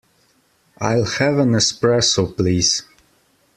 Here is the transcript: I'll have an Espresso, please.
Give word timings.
I'll 0.79 1.05
have 1.05 1.37
an 1.37 1.51
Espresso, 1.51 2.35
please. 2.35 2.81